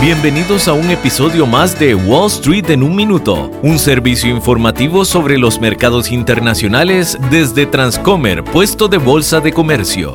Bienvenidos 0.00 0.68
a 0.68 0.74
un 0.74 0.90
episodio 0.90 1.46
más 1.46 1.78
de 1.78 1.94
Wall 1.94 2.26
Street 2.26 2.68
en 2.70 2.82
un 2.82 2.94
minuto, 2.94 3.50
un 3.62 3.78
servicio 3.78 4.28
informativo 4.28 5.04
sobre 5.04 5.38
los 5.38 5.58
mercados 5.58 6.12
internacionales 6.12 7.16
desde 7.30 7.64
Transcomer, 7.64 8.44
puesto 8.44 8.88
de 8.88 8.98
bolsa 8.98 9.40
de 9.40 9.52
comercio. 9.52 10.14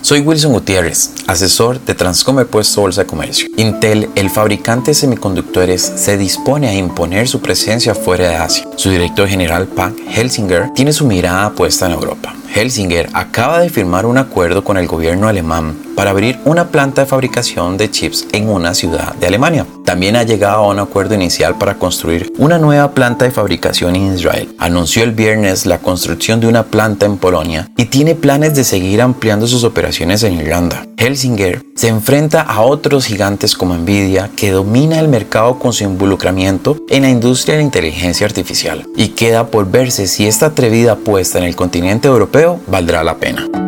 Soy 0.00 0.20
Wilson 0.20 0.52
Gutiérrez, 0.52 1.12
asesor 1.26 1.80
de 1.80 1.94
Transcomer 1.94 2.46
Puesto 2.46 2.80
Bolsa 2.80 3.02
de 3.02 3.08
Comercio. 3.08 3.48
Intel, 3.56 4.08
el 4.14 4.30
fabricante 4.30 4.92
de 4.92 4.94
semiconductores, 4.94 5.82
se 5.82 6.16
dispone 6.16 6.68
a 6.68 6.74
imponer 6.74 7.28
su 7.28 7.40
presencia 7.40 7.94
fuera 7.94 8.28
de 8.28 8.36
Asia. 8.36 8.66
Su 8.76 8.90
director 8.90 9.28
general, 9.28 9.66
Pat 9.66 9.92
Helsinger, 10.08 10.72
tiene 10.72 10.92
su 10.92 11.04
mirada 11.04 11.50
puesta 11.50 11.86
en 11.86 11.92
Europa. 11.92 12.34
Helsinger 12.54 13.10
acaba 13.12 13.58
de 13.58 13.68
firmar 13.68 14.06
un 14.06 14.16
acuerdo 14.16 14.64
con 14.64 14.78
el 14.78 14.86
gobierno 14.86 15.28
alemán 15.28 15.87
para 15.98 16.12
abrir 16.12 16.38
una 16.44 16.68
planta 16.68 17.00
de 17.00 17.08
fabricación 17.08 17.76
de 17.76 17.90
chips 17.90 18.28
en 18.30 18.48
una 18.48 18.72
ciudad 18.72 19.16
de 19.16 19.26
Alemania. 19.26 19.66
También 19.84 20.14
ha 20.14 20.22
llegado 20.22 20.58
a 20.62 20.68
un 20.68 20.78
acuerdo 20.78 21.16
inicial 21.16 21.58
para 21.58 21.74
construir 21.74 22.32
una 22.38 22.56
nueva 22.56 22.92
planta 22.92 23.24
de 23.24 23.32
fabricación 23.32 23.96
en 23.96 24.14
Israel. 24.14 24.54
Anunció 24.58 25.02
el 25.02 25.10
viernes 25.10 25.66
la 25.66 25.78
construcción 25.78 26.38
de 26.38 26.46
una 26.46 26.62
planta 26.62 27.04
en 27.04 27.16
Polonia 27.16 27.68
y 27.76 27.86
tiene 27.86 28.14
planes 28.14 28.54
de 28.54 28.62
seguir 28.62 29.02
ampliando 29.02 29.48
sus 29.48 29.64
operaciones 29.64 30.22
en 30.22 30.34
Irlanda. 30.34 30.86
Helsinger 30.98 31.64
se 31.74 31.88
enfrenta 31.88 32.42
a 32.42 32.60
otros 32.60 33.06
gigantes 33.06 33.56
como 33.56 33.74
Nvidia 33.74 34.30
que 34.36 34.52
domina 34.52 35.00
el 35.00 35.08
mercado 35.08 35.58
con 35.58 35.72
su 35.72 35.82
involucramiento 35.82 36.76
en 36.88 37.02
la 37.02 37.10
industria 37.10 37.56
de 37.56 37.64
inteligencia 37.64 38.24
artificial 38.24 38.86
y 38.94 39.08
queda 39.08 39.48
por 39.48 39.68
verse 39.68 40.06
si 40.06 40.28
esta 40.28 40.46
atrevida 40.46 40.92
apuesta 40.92 41.38
en 41.38 41.44
el 41.44 41.56
continente 41.56 42.06
europeo 42.06 42.60
valdrá 42.68 43.02
la 43.02 43.16
pena. 43.16 43.67